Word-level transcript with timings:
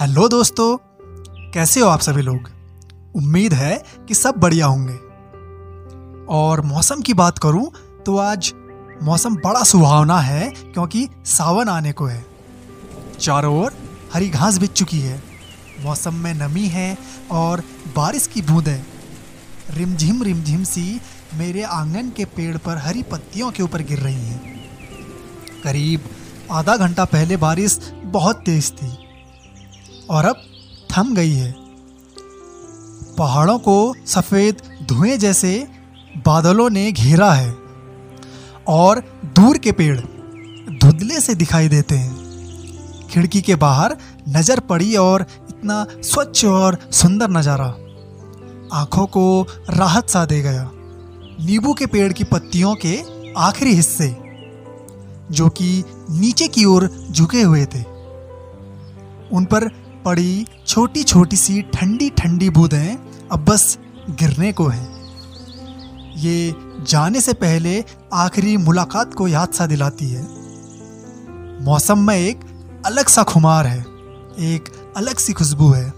Hello 0.00 0.28
दोस्तों, 0.28 0.76
कैसे 1.52 1.80
हो 1.80 1.88
आप 1.88 2.00
सभी 2.00 2.22
लोग? 2.22 2.48
उम्मीद 3.16 3.54
है 3.54 3.84
कि 4.08 4.14
सब 4.14 4.34
बढ़िया 4.38 4.66
होंगे। 4.66 4.94
और 6.26 6.60
मौसम 6.60 7.00
की 7.00 7.14
बात 7.14 7.38
करूँ 7.38 7.70
तो 8.06 8.16
आज 8.18 8.52
मौसम 9.02 9.34
बड़ा 9.34 9.62
सुहावना 9.62 10.18
है 10.18 10.50
क्योंकि 10.50 11.08
सावन 11.26 11.68
आने 11.68 11.92
को 11.92 12.06
है। 12.06 12.26
चारों 13.20 13.62
ओर 13.62 13.74
हरी 14.14 14.28
घास 14.28 14.58
बिछ 14.58 14.70
चुकी 14.70 15.00
है। 15.00 15.22
मौसम 15.80 16.14
में 16.14 16.34
नमी 16.34 16.66
है 16.66 16.98
और 17.30 17.62
बारिश 17.96 18.26
की 18.26 18.42
बूंदें 18.42 18.84
रिमझिम 19.70 20.22
रिमझिम 20.22 20.64
सी 20.64 21.00
मेरे 21.34 21.62
आँगन 21.62 22.10
के 22.10 22.24
पेड़ 22.24 22.56
पर 22.56 22.76
हरी 22.76 23.02
पत्तियों 23.02 23.50
के 23.50 23.62
ऊपर 23.62 23.82
गिर 23.82 23.98
रही 23.98 24.26
हैं। 24.26 24.60
करीब 25.64 26.04
आधा 26.50 26.76
घंटा 26.76 27.04
पहले 27.04 27.36
बारिश 27.36 27.92
बहुत 28.04 28.36
तेज 28.36 28.72
थी। 28.72 28.99
और 30.10 30.24
अब 30.24 30.42
थम 30.90 31.14
गई 31.14 31.32
है। 31.32 31.54
पहाड़ों 33.18 33.58
को 33.58 33.94
सफ़ेद 34.06 34.62
धुएँ 34.88 35.16
जैसे 35.16 35.52
बादलों 36.26 36.68
ने 36.70 36.90
घेरा 36.92 37.32
है 37.32 37.50
और 38.68 39.00
दूर 39.36 39.58
के 39.58 39.72
पेड़ 39.72 39.98
धुंधले 39.98 41.20
से 41.20 41.34
दिखाई 41.34 41.68
देते 41.68 41.94
हैं। 41.94 43.08
खिड़की 43.08 43.40
के 43.40 43.54
बाहर 43.56 43.96
नज़र 44.28 44.60
पड़ी 44.60 44.94
और 44.96 45.26
इतना 45.50 45.84
स्वच्छ 46.02 46.44
और 46.44 46.78
सुंदर 46.92 47.30
नज़ारा 47.30 47.66
आँखों 48.72 49.06
को 49.06 49.46
राहत 49.70 50.10
सा 50.10 50.24
दे 50.24 50.40
गया। 50.42 50.70
नींबू 51.40 51.74
के 51.74 51.86
पेड़ 51.86 52.12
की 52.12 52.24
पत्तियों 52.24 52.74
के 52.84 52.98
आखिरी 53.38 53.74
हिस्से 53.74 54.08
जो 55.30 55.48
कि 55.48 55.72
नीचे 56.10 56.48
की 56.48 56.64
ओर 56.64 56.88
झुके 57.10 57.42
हुए 57.42 57.64
थे। 57.66 57.82
उन 59.32 59.44
पर 59.44 59.68
पड़ी 60.04 60.46
छोटी 60.66 61.02
छोटी 61.02 61.36
सी 61.36 61.62
ठंडी 61.62 62.10
ठंडी 62.10 62.50
बूंदें 62.50 62.96
अब 63.32 63.44
बस 63.44 63.78
गिरने 64.10 64.52
को 64.52 64.66
हैं। 64.68 65.00
ये 66.16 66.54
जाने 66.82 67.20
से 67.20 67.32
पहले 67.32 67.84
आखिरी 68.14 68.56
मुलाकात 68.56 69.14
को 69.14 69.28
याद 69.28 69.52
सा 69.52 69.66
दिलाती 69.66 70.08
है। 70.10 70.22
मौसम 71.64 71.98
में 71.98 72.16
एक 72.16 72.40
अलग 72.86 73.08
सा 73.08 73.22
खुमार 73.22 73.66
है, 73.66 73.80
एक 74.38 74.92
अलग 74.96 75.16
सी 75.16 75.32
खुशबू 75.32 75.70
है। 75.70 75.92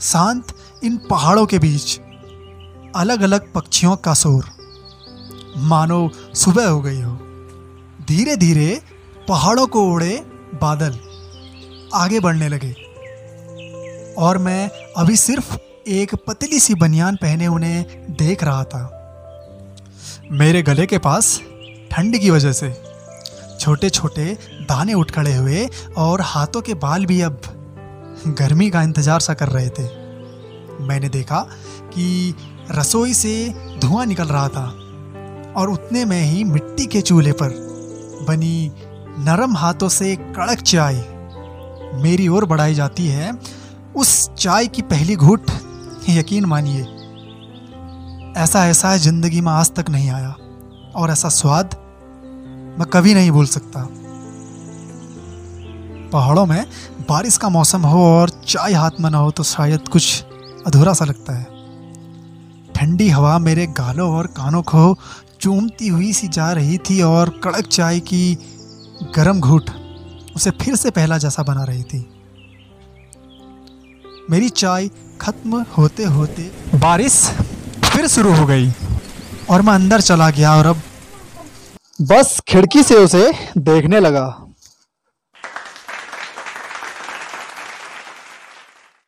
शांत 0.00 0.46
इन 0.84 0.96
पहाड़ों 1.10 1.46
के 1.46 1.58
बीच 1.58 2.00
अलग 2.96 3.20
अलग 3.20 3.52
पक्षियों 3.52 3.96
का 3.96 4.14
शोर। 4.14 4.44
मानो 5.58 6.10
सुबह 6.34 6.68
हो 6.68 6.80
गई 6.80 7.00
हो। 7.00 7.12
धीरे 8.08 8.36
धीरे 8.36 8.82
पहाड़ों 9.28 9.66
को 9.66 9.82
उड़े 9.82 10.16
बादल 10.62 10.98
आगे 11.94 12.20
बढ़ने 12.20 12.48
लगे। 12.48 12.87
और 14.18 14.38
मैं 14.38 14.70
अभी 14.96 15.16
सिर्फ़ 15.16 15.56
एक 15.88 16.14
पतली 16.26 16.58
सी 16.60 16.74
बनियान 16.74 17.16
पहने 17.16 17.46
उन्हें 17.46 18.06
देख 18.16 18.42
रहा 18.44 18.64
था। 18.64 18.80
मेरे 20.32 20.62
गले 20.62 20.86
के 20.86 20.98
पास 20.98 21.40
ठंड 21.92 22.18
की 22.18 22.30
वजह 22.30 22.52
से 22.52 22.70
छोटे 23.60 23.90
छोटे 23.90 24.24
दाने 24.62 24.94
उठ 24.94 25.10
खड़े 25.10 25.34
हुए 25.34 25.66
और 25.96 26.20
हाथों 26.20 26.60
के 26.60 26.74
बाल 26.76 27.06
भी 27.06 27.20
अब 27.20 27.40
गर्मी 28.28 28.70
का 28.70 28.82
इंतज़ार 28.82 29.20
सा 29.20 29.34
कर 29.34 29.48
रहे 29.48 29.68
थे। 29.68 29.82
मैंने 30.86 31.08
देखा 31.08 31.40
कि 31.94 32.34
रसोई 32.70 33.14
से 33.14 33.32
धुआँ 33.80 34.06
निकल 34.06 34.28
रहा 34.28 34.48
था 34.48 34.64
और 35.56 35.70
उतने 35.70 36.04
में 36.04 36.20
ही 36.22 36.42
मिट्टी 36.44 36.86
के 36.86 37.00
चूल्हे 37.00 37.32
पर 37.32 37.54
बनी 38.28 38.70
नरम 39.20 39.56
हाथों 39.56 39.88
से 39.88 40.14
कड़क 40.16 40.60
चाय 40.62 40.94
मेरी 42.02 42.28
ओर 42.28 42.44
बढ़ाई 42.44 42.74
जाती 42.74 43.06
है 43.06 43.32
उस 43.98 44.10
चाय 44.34 44.66
की 44.66 44.82
पहली 44.84 45.14
घूट। 45.16 45.50
यकीन 46.08 46.44
मानिए, 46.44 46.82
ऐसा 48.36 48.66
ऐसा 48.66 48.90
है 48.90 48.98
ज़िंदगी 48.98 49.40
में 49.40 49.50
आज 49.52 49.70
तक 49.74 49.90
नहीं 49.90 50.10
आया, 50.10 50.34
और 50.96 51.10
ऐसा 51.10 51.28
स्वाद 51.30 51.74
मैं 52.78 52.86
कभी 52.92 53.14
नहीं 53.14 53.30
भूल 53.30 53.46
सकता। 53.48 53.86
पहाड़ों 56.12 56.44
में 56.46 56.64
बारिश 57.08 57.36
का 57.36 57.48
मौसम 57.48 57.82
हो 57.82 58.04
और 58.06 58.30
चाय 58.46 58.72
हाथ 58.74 59.00
में 59.00 59.08
ना 59.10 59.18
हो 59.18 59.30
तो 59.30 59.42
शायद 59.44 59.88
कुछ 59.88 60.24
अधूरा 60.66 60.92
सा 60.92 61.04
लगता 61.04 61.36
है। 61.38 61.44
ठंडी 62.74 63.08
हवा 63.08 63.38
मेरे 63.40 63.66
गालों 63.78 64.10
और 64.12 64.26
कानों 64.36 64.62
को 64.64 64.94
चूमती 65.40 65.88
हुई 65.88 66.12
सी 66.12 66.28
जा 66.28 66.50
रही 66.52 66.78
थी 66.80 67.00
और 67.02 67.30
कड़क 67.44 67.66
चाय 67.68 68.00
की 68.02 68.38
गरम 69.16 69.40
घूट 69.40 69.70
उसे 70.36 70.50
फिर 70.52 70.76
से 70.76 70.90
पहला 70.90 71.18
जैसा 71.18 71.42
बना 71.42 71.64
रही 71.64 71.82
थी। 71.82 71.98
मेरी 74.30 74.48
चाय 74.48 74.88
खत्म 75.20 75.64
होते 75.78 76.04
होते 76.04 76.42
बारिश 76.74 77.14
फिर 77.84 78.06
शुरू 78.06 78.32
हो 78.34 78.46
गई 78.46 78.70
और 79.50 79.62
मैं 79.62 79.74
अंदर 79.74 80.00
चला 80.00 80.30
गया 80.30 80.54
और 80.56 80.66
अब 80.66 80.80
बस 82.02 82.40
खिड़की 82.48 82.82
से 82.82 82.94
उसे 82.94 83.30
देखने 83.58 84.00
लगा। 84.00 84.26